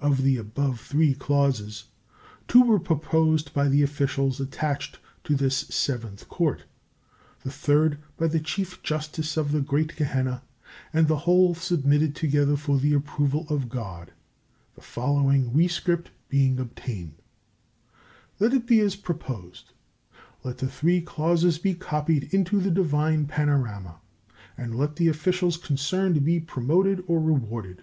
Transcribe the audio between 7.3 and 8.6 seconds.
the third by the